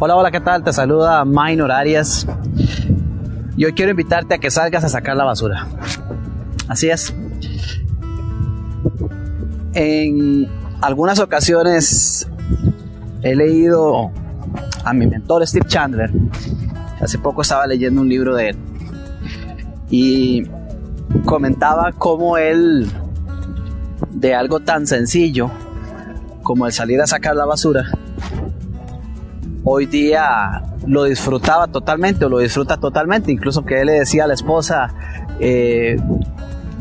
[0.00, 0.64] Hola, hola, ¿qué tal?
[0.64, 2.26] Te saluda Minor Arias.
[3.56, 5.68] Y hoy quiero invitarte a que salgas a sacar la basura.
[6.66, 7.14] Así es.
[9.72, 10.48] En
[10.82, 12.28] algunas ocasiones
[13.22, 14.10] he leído
[14.84, 16.10] a mi mentor Steve Chandler.
[17.00, 18.56] Hace poco estaba leyendo un libro de él.
[19.90, 20.42] Y
[21.24, 22.90] comentaba cómo él,
[24.10, 25.52] de algo tan sencillo
[26.42, 27.84] como el salir a sacar la basura,
[29.64, 33.32] hoy día lo disfrutaba totalmente o lo disfruta totalmente.
[33.32, 34.94] Incluso que él le decía a la esposa,
[35.40, 35.96] eh,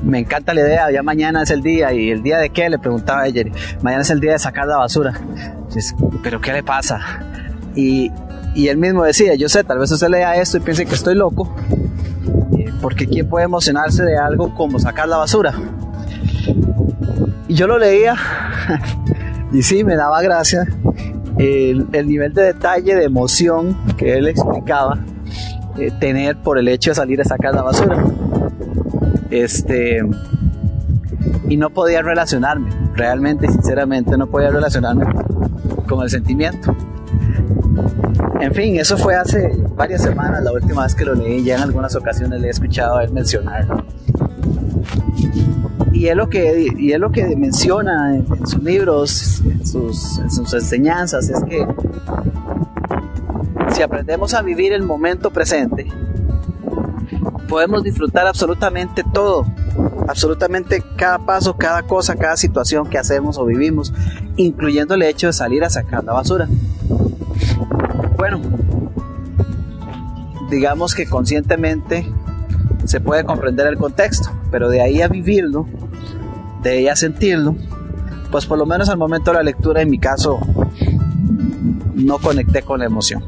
[0.03, 1.93] me encanta la idea, ya mañana es el día.
[1.93, 2.69] ¿Y el día de qué?
[2.69, 3.43] Le preguntaba a ella.
[3.81, 5.13] Mañana es el día de sacar la basura.
[6.21, 6.99] Pero ¿qué le pasa?
[7.75, 8.11] Y,
[8.55, 11.55] él mismo decía, yo sé, tal vez usted lea esto y piense que estoy loco.
[12.57, 15.53] Eh, porque ¿quién puede emocionarse de algo como sacar la basura?
[17.47, 18.15] Y yo lo leía
[19.53, 20.67] y sí, me daba gracia
[21.37, 24.99] el, nivel de detalle, de emoción que él explicaba
[25.77, 28.03] eh, tener por el hecho de salir a sacar la basura.
[29.29, 30.01] Este,
[31.49, 35.05] y no podía relacionarme, realmente, sinceramente, no podía relacionarme
[35.87, 36.75] con el sentimiento.
[38.39, 41.63] En fin, eso fue hace varias semanas, la última vez que lo leí, ya en
[41.63, 43.83] algunas ocasiones le he escuchado a él mencionarlo
[46.03, 50.29] y es lo que, y es lo que menciona en, sus libros, en sus, en
[50.29, 51.65] sus enseñanzas, es que
[53.73, 55.87] si aprendemos a vivir el momento presente,
[57.47, 59.45] podemos disfrutar absolutamente todo,
[60.09, 63.93] absolutamente cada paso, cada cosa, cada situación que hacemos o vivimos,
[64.35, 66.49] incluyendo el hecho de salir a sacar la basura.
[68.17, 68.41] Bueno,
[70.49, 72.05] digamos que conscientemente
[72.83, 75.65] se puede comprender el contexto, pero de ahí a vivirlo,
[76.61, 77.55] de ahí a sentirlo,
[78.29, 80.39] pues por lo menos al momento de la lectura, en mi caso,
[81.95, 83.23] no conecté con la emoción.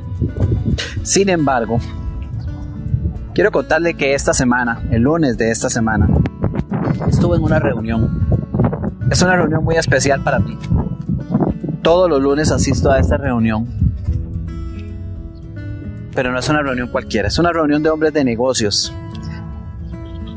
[1.02, 1.80] Sin embargo,
[3.34, 6.08] quiero contarle que esta semana, el lunes de esta semana,
[7.08, 8.28] estuve en una reunión.
[9.10, 10.60] Es una reunión muy especial para mí.
[11.82, 13.66] Todos los lunes asisto a esta reunión.
[16.14, 18.94] Pero no es una reunión cualquiera, es una reunión de hombres de negocios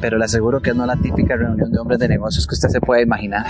[0.01, 2.81] pero le aseguro que no la típica reunión de hombres de negocios que usted se
[2.81, 3.47] puede imaginar.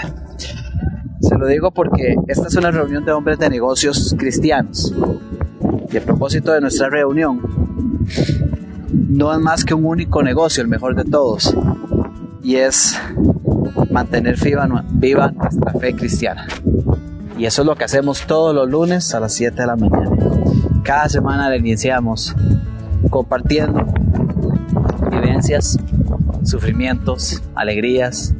[1.21, 4.95] Se lo digo porque esta es una reunión de hombres de negocios cristianos.
[5.91, 7.41] Y el propósito de nuestra reunión
[8.93, 11.55] no es más que un único negocio, el mejor de todos,
[12.43, 12.99] y es
[13.91, 16.47] mantener viva, viva nuestra fe cristiana.
[17.39, 20.11] Y eso es lo que hacemos todos los lunes a las 7 de la mañana.
[20.83, 22.35] Cada semana le iniciamos
[23.11, 23.87] compartiendo
[25.11, 25.79] vivencias
[26.49, 28.35] sufrimientos, alegrías,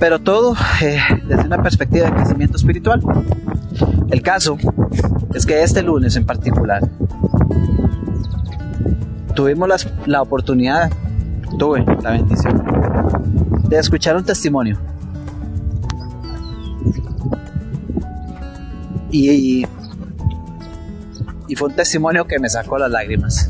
[0.00, 3.00] pero todo eh, desde una perspectiva de crecimiento espiritual.
[4.10, 4.58] El caso
[5.32, 6.88] es que este lunes en particular
[9.34, 10.90] tuvimos la oportunidad,
[11.58, 12.64] tuve la bendición
[13.68, 14.78] de escuchar un testimonio.
[19.10, 19.64] Y,
[21.46, 23.48] y fue un testimonio que me sacó las lágrimas.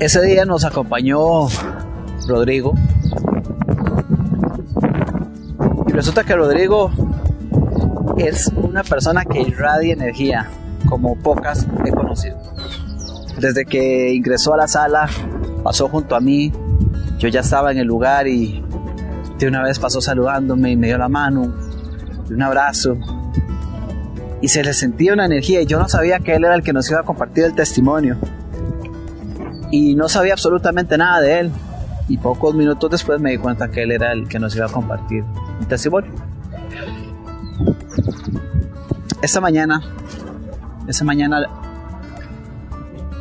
[0.00, 1.48] Ese día nos acompañó
[2.28, 2.72] Rodrigo.
[5.88, 6.92] Y resulta que Rodrigo
[8.16, 10.48] es una persona que irradia energía
[10.88, 12.38] como pocas he conocido.
[13.40, 15.08] Desde que ingresó a la sala,
[15.64, 16.52] pasó junto a mí.
[17.18, 18.62] Yo ya estaba en el lugar y
[19.36, 21.52] de una vez pasó saludándome y me dio la mano,
[22.30, 22.96] un abrazo.
[24.40, 26.72] Y se le sentía una energía y yo no sabía que él era el que
[26.72, 28.16] nos iba a compartir el testimonio
[29.70, 31.50] y no sabía absolutamente nada de él.
[32.08, 34.70] Y pocos minutos después me di cuenta que él era el que nos iba a
[34.70, 35.24] compartir
[35.60, 36.10] un testimonio.
[39.20, 39.82] Esta mañana,
[40.86, 41.44] esta mañana,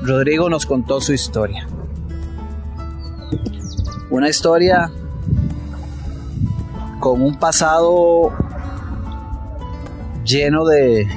[0.03, 1.67] Rodrigo nos contó su historia.
[4.09, 4.89] Una historia
[6.99, 8.31] con un pasado
[10.23, 11.07] lleno de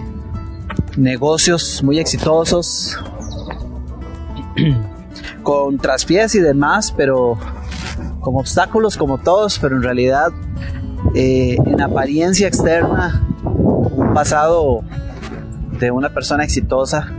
[0.96, 2.98] negocios muy exitosos,
[5.42, 7.38] con traspiés y demás, pero
[8.20, 10.28] con obstáculos como todos, pero en realidad
[11.14, 14.82] eh, en apariencia externa un pasado
[15.78, 17.10] de una persona exitosa,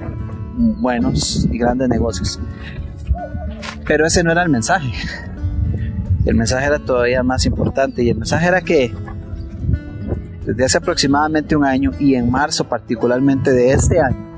[0.55, 2.39] buenos y grandes negocios.
[3.85, 4.91] Pero ese no era el mensaje.
[6.25, 8.93] El mensaje era todavía más importante y el mensaje era que
[10.45, 14.31] desde hace aproximadamente un año y en marzo particularmente de este año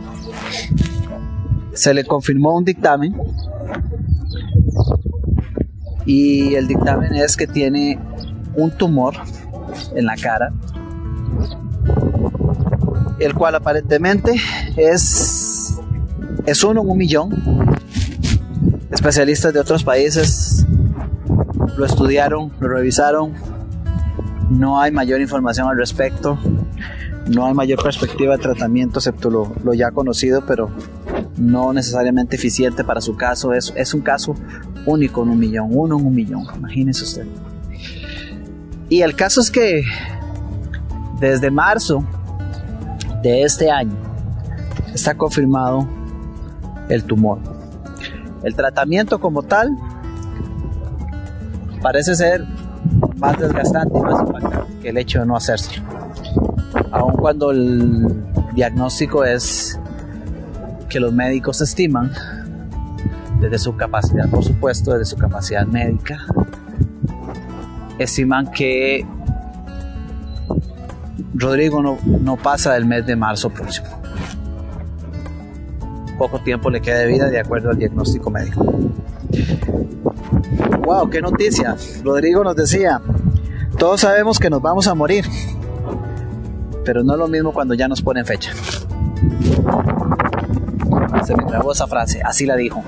[1.74, 3.16] se le confirmó un dictamen
[6.06, 8.00] y el dictamen es que tiene
[8.56, 9.16] un tumor
[9.96, 10.52] en la cara
[13.20, 14.36] el cual aparentemente
[14.76, 15.80] es,
[16.46, 17.76] es uno en un millón.
[18.92, 20.66] Especialistas de otros países
[21.78, 23.34] lo estudiaron, lo revisaron,
[24.50, 26.38] no hay mayor información al respecto,
[27.28, 30.70] no hay mayor perspectiva de tratamiento excepto lo, lo ya conocido, pero
[31.38, 33.54] no necesariamente eficiente para su caso.
[33.54, 34.36] Es, es un caso
[34.86, 37.26] único en un millón, uno en un millón, imagínese usted.
[38.90, 39.84] Y el caso es que
[41.20, 42.04] desde marzo
[43.22, 43.96] de este año
[44.94, 45.88] está confirmado
[46.90, 47.40] el tumor.
[48.44, 49.70] El tratamiento como tal
[51.82, 52.46] parece ser
[53.18, 55.82] más desgastante y más impactante que el hecho de no hacerse.
[56.92, 59.80] Aun cuando el diagnóstico es
[60.94, 62.12] que los médicos estiman,
[63.42, 66.20] desde su capacidad, por supuesto, desde su capacidad médica,
[67.98, 69.04] estiman que
[71.34, 73.88] Rodrigo no, no pasa del mes de marzo próximo.
[76.20, 78.64] Poco tiempo le queda de vida de acuerdo al diagnóstico médico.
[80.86, 81.10] ¡Wow!
[81.10, 81.76] ¡Qué noticia!
[82.04, 83.02] Rodrigo nos decía,
[83.80, 85.26] todos sabemos que nos vamos a morir,
[86.86, 88.52] pero no es lo mismo cuando ya nos ponen fecha.
[91.34, 92.84] Se me grabó esa frase, así la dijo.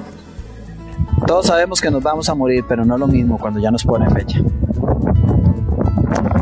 [1.26, 4.12] Todos sabemos que nos vamos a morir, pero no lo mismo cuando ya nos ponen
[4.12, 4.40] fecha.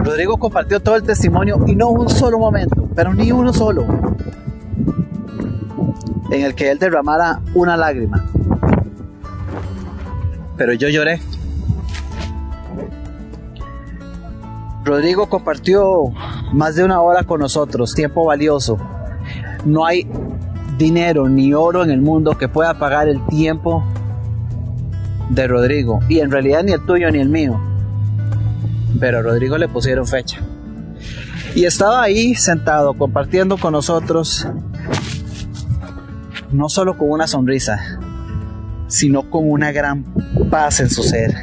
[0.03, 3.85] Rodrigo compartió todo el testimonio y no un solo momento, pero ni uno solo,
[6.29, 8.25] en el que él derramara una lágrima.
[10.57, 11.21] Pero yo lloré.
[14.83, 16.09] Rodrigo compartió
[16.51, 18.77] más de una hora con nosotros, tiempo valioso.
[19.63, 20.05] No hay
[20.83, 23.83] dinero ni oro en el mundo que pueda pagar el tiempo
[25.29, 26.01] de Rodrigo.
[26.09, 27.59] Y en realidad ni el tuyo ni el mío.
[28.99, 30.41] Pero a Rodrigo le pusieron fecha.
[31.55, 34.47] Y estaba ahí sentado compartiendo con nosotros,
[36.51, 37.79] no solo con una sonrisa,
[38.87, 40.03] sino con una gran
[40.49, 41.33] paz en su ser.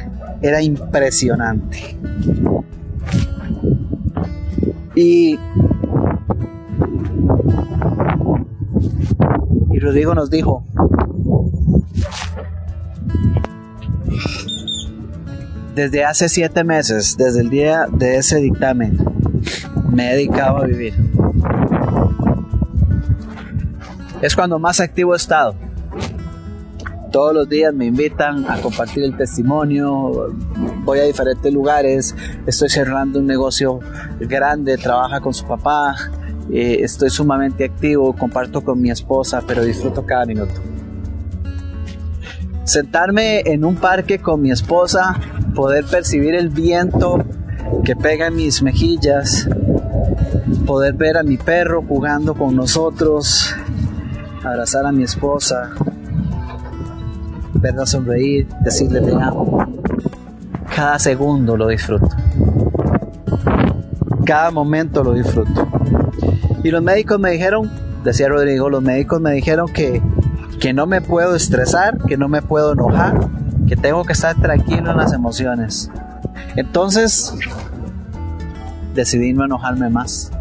[0.41, 1.97] Era impresionante.
[4.95, 5.39] Y,
[9.81, 10.63] Rodrigo nos dijo,
[15.73, 18.99] desde hace siete meses, desde el día de ese dictamen,
[19.91, 20.93] me he dedicado a vivir.
[24.21, 25.55] Es cuando más activo he estado.
[27.11, 30.31] Todos los días me invitan a compartir el testimonio,
[30.85, 33.79] voy a diferentes lugares, estoy cerrando un negocio
[34.19, 35.95] grande, trabaja con su papá,
[36.51, 40.53] eh, estoy sumamente activo, comparto con mi esposa, pero disfruto cada minuto.
[42.63, 45.19] Sentarme en un parque con mi esposa,
[45.53, 47.23] poder percibir el viento
[47.83, 49.47] que pega en mis mejillas,
[50.65, 53.55] poder ver a mi perro jugando con nosotros,
[54.43, 55.71] abrazar a mi esposa,
[57.53, 59.65] verla sonreír, decirle te amo.
[60.73, 62.09] Cada segundo lo disfruto.
[64.25, 65.67] Cada momento lo disfruto.
[66.63, 67.71] Y los médicos me dijeron,
[68.03, 70.01] decía Rodrigo, los médicos me dijeron que,
[70.59, 73.29] que no me puedo estresar, que no me puedo enojar,
[73.67, 75.89] que tengo que estar tranquilo en las emociones.
[76.55, 77.33] Entonces
[78.93, 80.31] decidí no enojarme más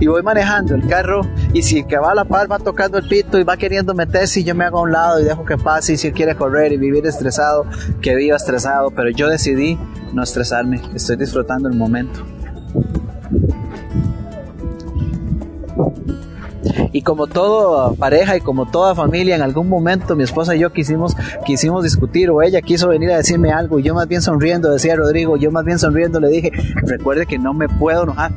[0.00, 2.98] y voy manejando el carro y si el que va a la par va tocando
[2.98, 5.44] el pito y va queriendo meterse y yo me hago a un lado y dejo
[5.44, 7.66] que pase y si él quiere correr y vivir estresado,
[8.00, 9.78] que viva estresado, pero yo decidí
[10.12, 12.20] no estresarme, estoy disfrutando el momento.
[16.92, 20.72] Y como toda pareja y como toda familia, en algún momento mi esposa y yo
[20.72, 24.70] quisimos, quisimos discutir o ella quiso venir a decirme algo y yo más bien sonriendo,
[24.70, 28.32] decía Rodrigo, yo más bien sonriendo le dije, recuerde que no me puedo enojar.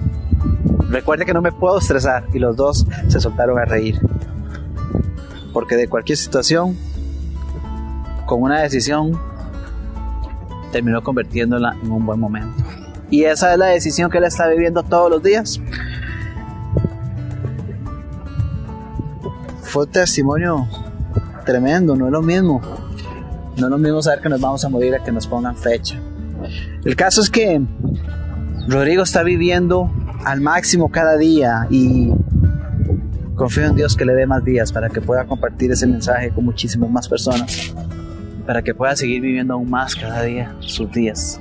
[0.90, 2.26] Recuerde que no me puedo estresar.
[2.34, 4.00] Y los dos se soltaron a reír.
[5.52, 6.78] Porque de cualquier situación,
[8.26, 9.20] con una decisión,
[10.72, 12.64] terminó convirtiéndola en un buen momento.
[13.10, 15.60] Y esa es la decisión que él está viviendo todos los días.
[19.76, 20.70] Fue un testimonio
[21.46, 22.62] tremendo, no es lo mismo.
[23.58, 26.00] No es lo mismo saber que nos vamos a morir a que nos pongan fecha.
[26.86, 27.62] El caso es que
[28.70, 29.92] Rodrigo está viviendo
[30.24, 32.10] al máximo cada día y
[33.36, 36.46] confío en Dios que le dé más días para que pueda compartir ese mensaje con
[36.46, 37.76] muchísimas más personas,
[38.48, 41.38] para que pueda seguir viviendo aún más cada día sus días.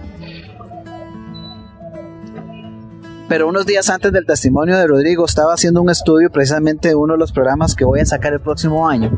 [3.28, 7.14] Pero unos días antes del testimonio de Rodrigo estaba haciendo un estudio precisamente de uno
[7.14, 9.10] de los programas que voy a sacar el próximo año.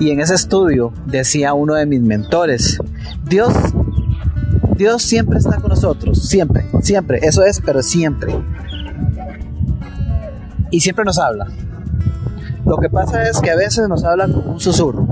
[0.00, 2.78] Y en ese estudio decía uno de mis mentores,
[3.24, 3.52] Dios
[4.76, 8.34] Dios siempre está con nosotros, siempre, siempre, eso es, pero siempre.
[10.70, 11.46] y siempre nos habla.
[12.64, 15.06] Lo que pasa es que a veces nos habla como un susurro.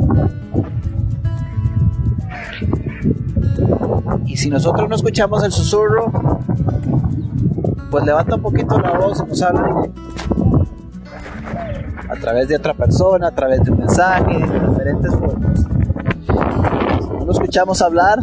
[4.25, 6.11] Y si nosotros no escuchamos el susurro,
[7.91, 9.83] pues levanta un poquito la voz y nos habla
[12.09, 15.67] A través de otra persona, a través de un mensaje, de diferentes formas.
[16.29, 18.19] No lo escuchamos hablar,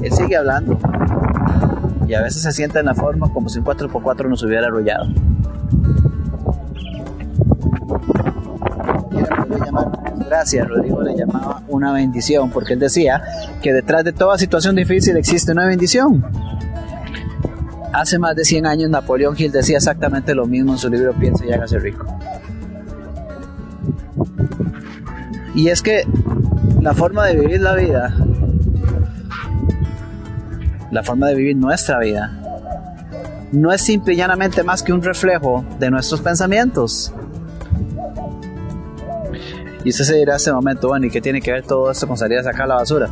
[0.00, 0.78] él sigue hablando.
[2.06, 5.06] Y a veces se siente en la forma como si un 4x4 nos hubiera arrollado.
[10.26, 13.20] Gracias, Rodrigo le llamaba una bendición, porque él decía
[13.60, 16.24] que detrás de toda situación difícil existe una bendición.
[17.92, 21.44] Hace más de 100 años Napoleón Hill decía exactamente lo mismo en su libro Piensa
[21.44, 22.06] y hágase rico.
[25.54, 26.04] Y es que
[26.80, 28.14] la forma de vivir la vida,
[30.90, 32.36] la forma de vivir nuestra vida,
[33.52, 37.12] no es simple y llanamente más que un reflejo de nuestros pensamientos.
[39.84, 42.06] Y usted se dirá a este momento, bueno, ¿y qué tiene que ver todo esto
[42.06, 43.08] con salir a sacar la basura?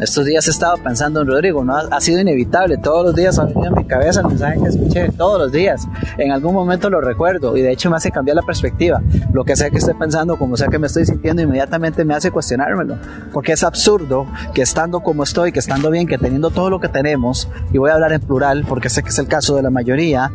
[0.00, 1.76] Estos días he estado pensando en Rodrigo, ¿no?
[1.76, 2.78] Ha, sido inevitable.
[2.78, 5.86] Todos los días ha venido en mi cabeza el mensaje que escuché, todos los días.
[6.16, 9.02] En algún momento lo recuerdo y de hecho me hace cambiar la perspectiva.
[9.32, 12.30] Lo que sea que esté pensando, como sea que me estoy sintiendo, inmediatamente me hace
[12.30, 12.96] cuestionármelo.
[13.30, 16.88] Porque es absurdo que estando como estoy, que estando bien, que teniendo todo lo que
[16.88, 19.70] tenemos, y voy a hablar en plural porque sé que es el caso de la
[19.70, 20.32] mayoría,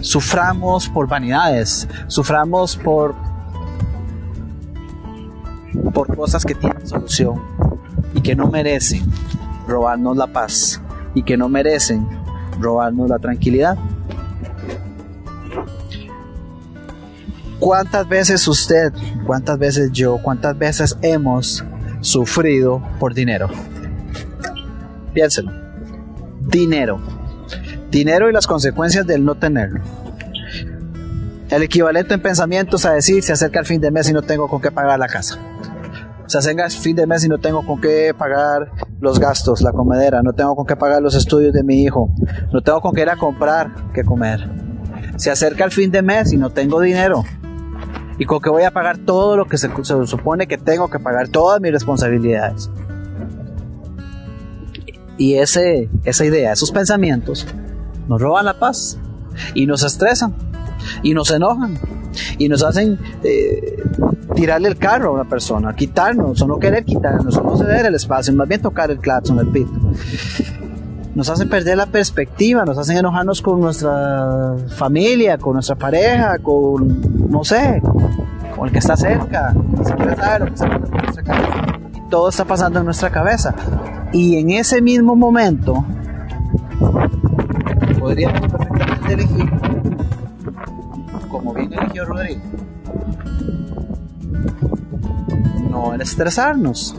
[0.00, 3.14] suframos por vanidades, suframos por
[5.92, 7.40] por cosas que tienen solución
[8.14, 9.02] y que no merecen
[9.66, 10.80] robarnos la paz
[11.14, 12.06] y que no merecen
[12.60, 13.76] robarnos la tranquilidad.
[17.58, 18.92] ¿Cuántas veces usted,
[19.26, 21.64] cuántas veces yo, cuántas veces hemos
[22.00, 23.48] sufrido por dinero?
[25.12, 25.50] Piénselo.
[26.40, 27.00] Dinero.
[27.90, 29.80] Dinero y las consecuencias del no tenerlo.
[31.50, 34.48] El equivalente en pensamientos a decir se acerca el fin de mes y no tengo
[34.48, 35.38] con qué pagar la casa.
[36.28, 38.70] Se acerca el fin de mes y no tengo con qué pagar
[39.00, 42.10] los gastos, la comedera, no tengo con qué pagar los estudios de mi hijo,
[42.52, 44.46] no tengo con qué ir a comprar qué comer.
[45.16, 47.24] Se acerca el fin de mes y no tengo dinero.
[48.18, 50.98] Y con qué voy a pagar todo lo que se, se supone que tengo que
[50.98, 52.70] pagar, todas mis responsabilidades.
[55.16, 57.46] Y ese, esa idea, esos pensamientos,
[58.06, 58.98] nos roban la paz
[59.54, 60.34] y nos estresan
[61.02, 61.78] y nos enojan
[62.38, 63.82] y nos hacen eh,
[64.38, 68.32] tirarle el carro a una persona, quitarnos o no querer quitarnos no ceder el espacio,
[68.34, 69.72] más bien tocar el claxon, el pito.
[71.16, 77.28] Nos hacen perder la perspectiva, nos hacen enojarnos con nuestra familia, con nuestra pareja, con,
[77.28, 77.82] no sé,
[78.54, 79.52] con el que está cerca,
[81.96, 83.56] Y todo está pasando en nuestra cabeza.
[84.12, 85.84] Y en ese mismo momento,
[87.98, 89.50] podríamos perfectamente elegir
[91.28, 92.40] como bien eligió Rodrigo,
[95.78, 96.94] no estresarnos.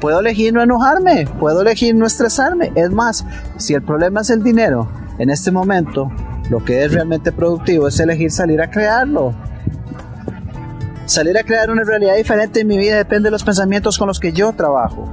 [0.00, 2.72] Puedo elegir no enojarme, puedo elegir no estresarme.
[2.74, 3.24] Es más,
[3.58, 6.10] si el problema es el dinero, en este momento
[6.48, 9.34] lo que es realmente productivo es elegir salir a crearlo.
[11.04, 14.20] Salir a crear una realidad diferente en mi vida depende de los pensamientos con los
[14.20, 15.12] que yo trabajo.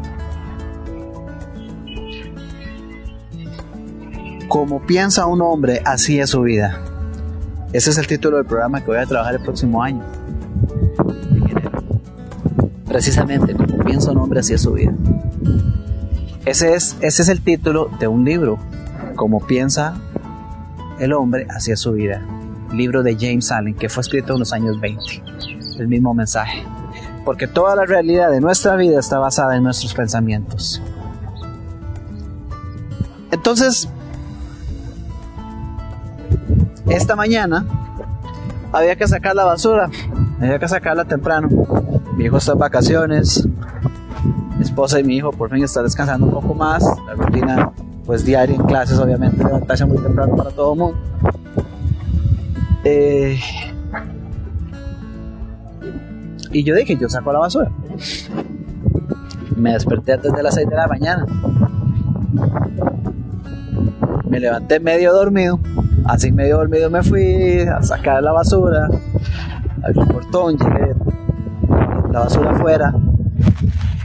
[4.48, 6.80] Como piensa un hombre, así es su vida.
[7.74, 10.04] Ese es el título del programa que voy a trabajar el próximo año.
[12.98, 14.92] Precisamente, como piensa un hombre, es su vida.
[16.48, 18.58] Ese es, ese es el título de un libro.
[19.16, 20.02] Como piensa
[20.98, 22.26] el hombre, es su vida.
[22.74, 25.04] Libro de James Allen, que fue escrito en los años 20.
[25.78, 26.64] El mismo mensaje.
[27.24, 30.82] Porque toda la realidad de nuestra vida está basada en nuestros pensamientos.
[33.30, 33.88] Entonces,
[36.90, 37.64] esta mañana
[38.74, 39.88] había que sacar la basura,
[40.42, 41.48] había que sacarla temprano.
[42.18, 43.48] Mi hijo está en vacaciones,
[44.58, 46.84] mi esposa y mi hijo por fin están descansando un poco más.
[47.06, 47.72] La rutina,
[48.06, 50.98] pues diaria en clases, obviamente, levantarse muy temprano para todo el mundo.
[52.84, 53.40] Eh,
[56.52, 57.72] y yo dije, yo saco la basura.
[59.56, 61.26] Me desperté antes de las 6 de la mañana.
[64.28, 65.60] Me levanté medio dormido
[66.08, 68.88] Así medio dormido me fui a sacar la basura,
[69.84, 70.87] al portón, llegué
[72.20, 72.94] basura afuera.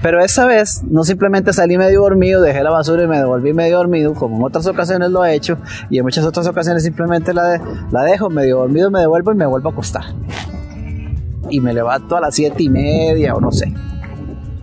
[0.02, 3.76] Pero esa vez no simplemente salí medio dormido, dejé la basura y me devolví medio
[3.76, 5.58] dormido, como en otras ocasiones lo he hecho,
[5.90, 7.60] y en muchas otras ocasiones simplemente la,
[7.92, 10.04] la dejo medio dormido, me devuelvo y me vuelvo a acostar.
[11.48, 13.72] Y me levanto a las siete y media o no sé.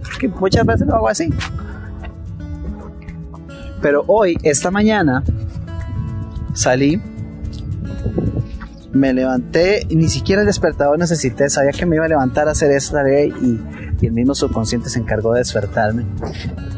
[0.04, 1.30] Porque muchas veces lo hago así.
[3.82, 5.24] Pero hoy, esta mañana,
[6.54, 7.02] salí,
[8.92, 12.52] me levanté y ni siquiera el despertador necesité, sabía que me iba a levantar a
[12.52, 13.60] hacer esta tarea y,
[14.02, 16.06] y el mismo subconsciente se encargó de despertarme.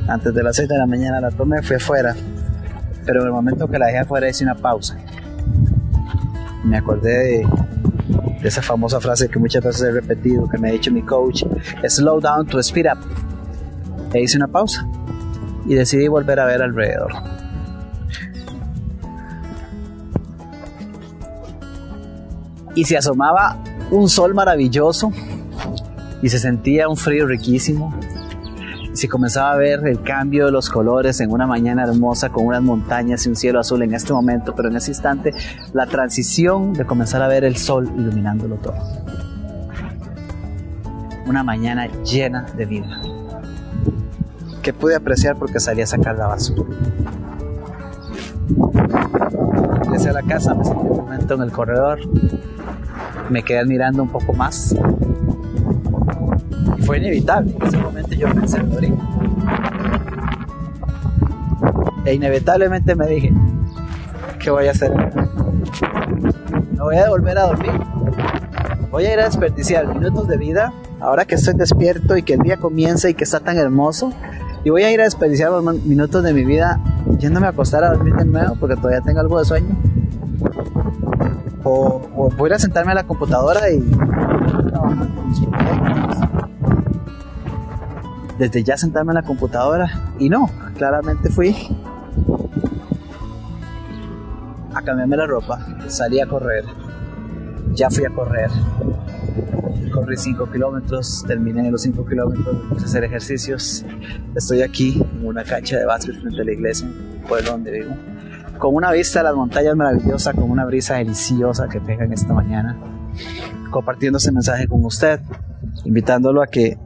[0.08, 2.15] Antes de las 6 de la mañana la tomé, fui afuera,
[3.06, 4.98] pero en el momento que la dejé afuera hice una pausa.
[6.63, 7.48] Me acordé de,
[8.41, 11.44] de esa famosa frase que muchas veces he repetido, que me ha dicho mi coach,
[11.88, 13.00] slow down to speed up.
[14.13, 14.86] E hice una pausa
[15.65, 17.41] y decidí volver a ver alrededor.
[22.75, 23.58] Y se asomaba
[23.92, 25.12] un sol maravilloso
[26.22, 27.94] y se sentía un frío riquísimo.
[28.94, 32.46] Y se comenzaba a ver el cambio de los colores en una mañana hermosa con
[32.46, 35.34] unas montañas y un cielo azul en este momento, pero en ese instante
[35.74, 38.75] la transición de comenzar a ver el sol iluminándolo todo.
[41.25, 43.01] Una mañana llena de vida
[44.62, 46.63] que pude apreciar porque salí a sacar la basura.
[49.84, 52.00] Regresé a la casa, me senté un momento en el corredor,
[53.30, 54.75] me quedé mirando un poco más
[56.78, 57.56] y fue inevitable.
[57.60, 58.94] En ese momento yo pensé en morir.
[62.06, 63.32] E inevitablemente me dije,
[64.40, 64.92] ¿qué voy a hacer?
[66.72, 67.72] Me voy a volver a dormir.
[68.90, 72.40] Voy a ir a desperdiciar minutos de vida ahora que estoy despierto y que el
[72.40, 74.12] día comienza y que está tan hermoso
[74.63, 76.80] y voy a ir a desperdiciar los minutos de mi vida
[77.18, 79.75] yéndome a acostar a dormir de nuevo porque todavía tengo algo de sueño.
[81.63, 83.80] O, voy a a sentarme a la computadora y
[88.38, 90.13] Desde ya sentarme a la computadora.
[90.18, 91.56] Y no, claramente fui
[94.74, 96.63] a cambiarme la ropa, salí a correr,
[97.74, 98.50] ya fui a correr,
[99.94, 103.86] corrí 5 kilómetros, terminé los 5 kilómetros, de hacer ejercicios.
[104.36, 106.88] Estoy aquí en una cancha de básquet frente a la iglesia,
[107.27, 107.96] pueblo donde vivo,
[108.62, 112.31] con una vista a las montañas maravillosa, con una brisa deliciosa que pega en esta
[112.31, 112.77] mañana,
[113.72, 115.20] compartiendo ese mensaje con usted,
[115.83, 116.77] invitándolo a que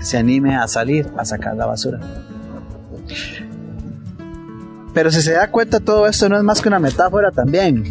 [0.00, 2.00] se anime a salir a sacar la basura.
[4.94, 7.84] Pero si se da cuenta, todo esto no es más que una metáfora también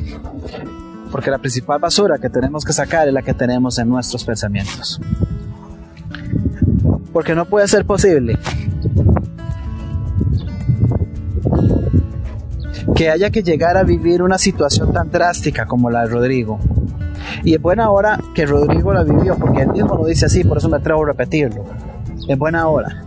[1.12, 5.00] porque la principal basura que tenemos que sacar es la que tenemos en nuestros pensamientos.
[7.14, 8.40] Porque no puede ser posible
[12.98, 16.58] que haya que llegar a vivir una situación tan drástica como la de Rodrigo.
[17.44, 20.58] Y es buena hora que Rodrigo la vivió, porque él mismo lo dice así, por
[20.58, 21.64] eso me atrevo a repetirlo.
[22.28, 23.04] Es buena hora,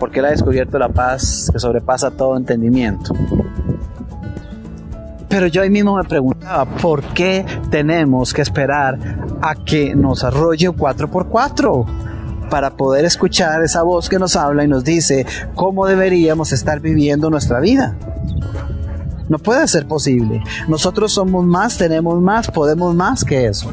[0.00, 3.14] porque él ha descubierto la paz que sobrepasa todo entendimiento.
[5.28, 8.98] Pero yo ahí mismo me preguntaba, ¿por qué tenemos que esperar
[9.42, 11.86] a que nos arrolle un 4x4?
[12.48, 17.28] para poder escuchar esa voz que nos habla y nos dice cómo deberíamos estar viviendo
[17.28, 17.94] nuestra vida.
[19.28, 20.42] No puede ser posible.
[20.68, 23.70] Nosotros somos más, tenemos más, podemos más que eso.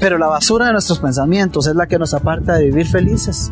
[0.00, 3.50] Pero la basura de nuestros pensamientos es la que nos aparta de vivir felices.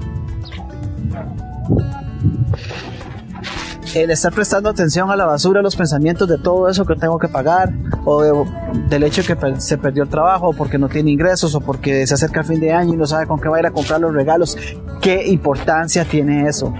[4.02, 7.18] el estar prestando atención a la basura, a los pensamientos de todo eso que tengo
[7.18, 7.72] que pagar,
[8.04, 8.46] o
[8.88, 12.14] del hecho que se perdió el trabajo, o porque no tiene ingresos, o porque se
[12.14, 14.00] acerca el fin de año y no sabe con qué va a ir a comprar
[14.00, 14.56] los regalos.
[15.00, 16.74] ¿Qué importancia tiene eso?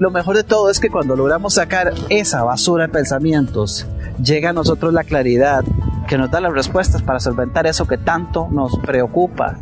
[0.00, 3.86] Lo mejor de todo es que cuando logramos sacar esa basura de pensamientos,
[4.24, 5.62] llega a nosotros la claridad
[6.08, 9.58] que nos da las respuestas para solventar eso que tanto nos preocupa,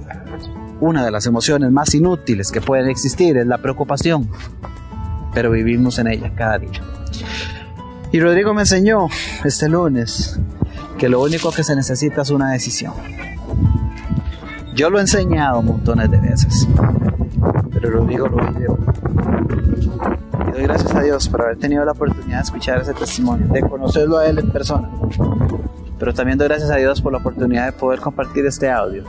[0.81, 4.31] una de las emociones más inútiles que pueden existir es la preocupación,
[5.35, 6.83] pero vivimos en ella cada día.
[8.13, 9.09] Y Rodrigo me enseñó
[9.45, 10.39] este lunes
[10.99, 12.93] que lo único que se necesita es una decisión.
[14.77, 16.69] Yo lo he enseñado montones de veces,
[17.73, 18.79] pero Rodrigo lo vivió.
[20.59, 24.19] Doy gracias a Dios por haber tenido la oportunidad de escuchar ese testimonio, de conocerlo
[24.19, 24.91] a él en persona.
[26.01, 29.05] Pero también doy gracias a Dios por la oportunidad de poder compartir este audio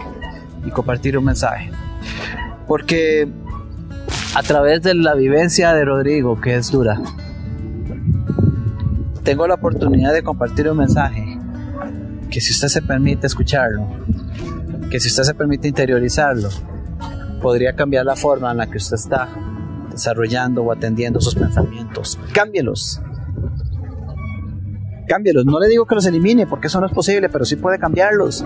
[0.64, 1.72] y compartir un mensaje.
[2.68, 3.28] Porque
[4.36, 7.02] a través de la vivencia de Rodrigo, que es dura,
[9.24, 11.40] tengo la oportunidad de compartir un mensaje
[12.30, 13.88] que si usted se permite escucharlo,
[14.92, 16.50] que si usted se permite interiorizarlo,
[17.42, 19.30] podría cambiar la forma en la que usted está
[20.00, 22.20] desarrollando o atendiendo sus pensamientos.
[22.34, 23.02] Cámbielos
[25.10, 25.46] cámbielos.
[25.46, 28.46] No le digo que los elimine porque eso no es posible, pero sí puede cambiarlos.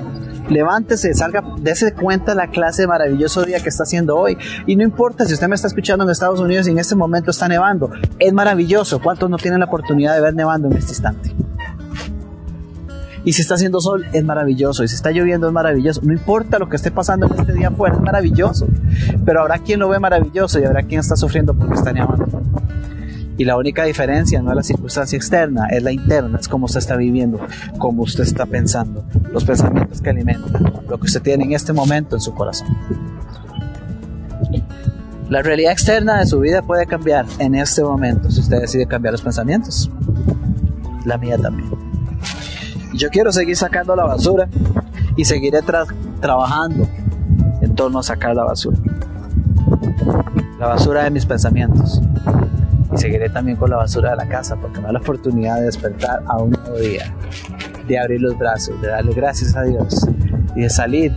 [0.49, 4.37] Levántese, salga, dése cuenta la clase de maravilloso día que está haciendo hoy.
[4.65, 7.29] Y no importa si usted me está escuchando en Estados Unidos y en este momento
[7.29, 7.91] está nevando.
[8.17, 8.99] Es maravilloso.
[8.99, 11.42] ¿Cuántos no tienen la oportunidad de ver nevando en este instante?
[13.25, 14.83] Y si está haciendo sol, es maravilloso.
[14.83, 16.01] Y si está lloviendo, es maravilloso.
[16.03, 18.67] No importa lo que esté pasando en este día afuera, es maravilloso.
[19.25, 22.25] Pero habrá quien lo ve maravilloso y habrá quien está sufriendo porque está nevando.
[23.37, 26.79] Y la única diferencia no es la circunstancia externa, es la interna, es cómo usted
[26.79, 27.39] está viviendo,
[27.79, 32.15] cómo usted está pensando, los pensamientos que alimentan, lo que usted tiene en este momento
[32.15, 32.67] en su corazón.
[35.29, 39.13] La realidad externa de su vida puede cambiar en este momento si usted decide cambiar
[39.13, 39.89] los pensamientos.
[41.05, 41.82] La mía también.
[42.93, 44.47] Yo quiero seguir sacando la basura
[45.15, 45.59] y seguiré
[46.21, 46.87] trabajando
[47.61, 48.77] en torno a sacar la basura.
[50.59, 52.01] La basura de mis pensamientos.
[52.93, 55.63] Y seguiré también con la basura de la casa porque me da la oportunidad de
[55.63, 57.13] despertar a un nuevo día,
[57.87, 60.07] de abrir los brazos, de darle gracias a Dios
[60.55, 61.11] y de salir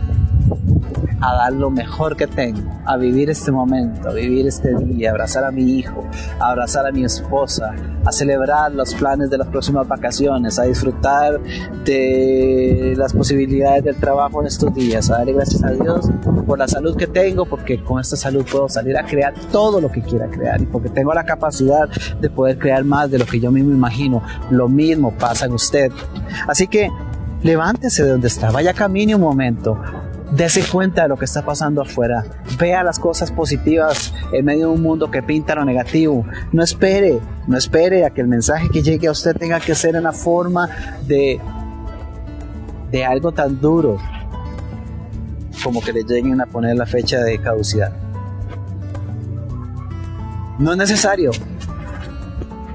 [1.21, 5.11] a dar lo mejor que tengo, a vivir este momento, a vivir este día, a
[5.11, 6.03] abrazar a mi hijo,
[6.39, 7.73] a abrazar a mi esposa,
[8.05, 11.39] a celebrar los planes de las próximas vacaciones, a disfrutar
[11.83, 16.09] de las posibilidades del trabajo en estos días, a darle gracias a Dios
[16.45, 19.91] por la salud que tengo, porque con esta salud puedo salir a crear todo lo
[19.91, 21.89] que quiera crear y porque tengo la capacidad
[22.21, 24.21] de poder crear más de lo que yo mismo imagino.
[24.49, 25.91] Lo mismo pasa en usted.
[26.47, 26.89] Así que
[27.43, 29.79] levántese de donde está, vaya camine un momento,
[30.31, 32.25] Dese cuenta de lo que está pasando afuera.
[32.59, 36.25] Vea las cosas positivas en medio de un mundo que pinta lo negativo.
[36.51, 39.95] No espere, no espere a que el mensaje que llegue a usted tenga que ser
[39.95, 40.69] en la forma
[41.07, 41.39] de,
[42.91, 43.97] de algo tan duro
[45.63, 47.91] como que le lleguen a poner la fecha de caducidad.
[50.59, 51.31] No es necesario.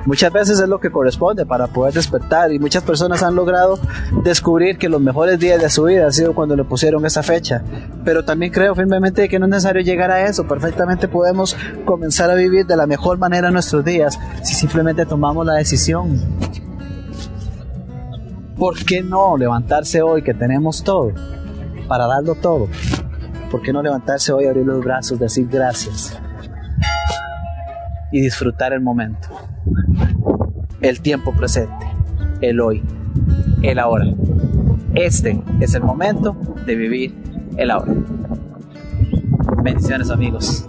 [0.04, 3.78] Muchas veces es lo que corresponde para poder despertar y muchas personas han logrado
[4.24, 7.62] descubrir que los mejores días de su vida han sido cuando le pusieron esa fecha.
[8.04, 10.46] Pero también creo firmemente que no es necesario llegar a eso.
[10.48, 15.54] Perfectamente podemos comenzar a vivir de la mejor manera nuestros días si simplemente tomamos la
[15.54, 16.20] decisión.
[18.56, 21.12] ¿Por qué no levantarse hoy que tenemos todo
[21.86, 22.68] para darlo todo?
[23.50, 26.18] ¿Por qué no levantarse hoy, abrir los brazos, decir gracias
[28.12, 29.28] y disfrutar el momento?
[30.82, 31.86] el tiempo presente,
[32.40, 32.82] el hoy,
[33.62, 34.06] el ahora.
[34.94, 37.14] Este es el momento de vivir
[37.56, 37.94] el ahora.
[39.62, 40.68] Bendiciones amigos.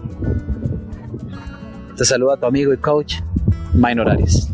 [1.97, 3.21] Te saluda tu amigo y coach,
[3.73, 4.51] Minor Arias.